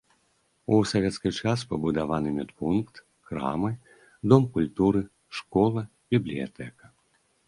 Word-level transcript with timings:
У 0.75 0.77
савецкі 0.91 1.29
час 1.39 1.59
пабудаваны 1.73 2.29
медпункт, 2.37 2.95
крамы, 3.31 3.71
дом 4.33 4.47
культуры, 4.55 5.01
школа, 5.41 5.85
бібліятэка. 6.17 6.85